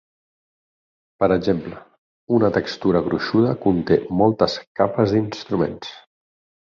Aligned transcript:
Per 1.23 1.27
exemple, 1.35 1.81
una 2.37 2.49
textura 2.57 3.03
gruixuda 3.09 3.53
conté 3.67 3.99
moltes 4.23 4.57
"capes" 4.81 5.15
d'instruments. 5.19 5.93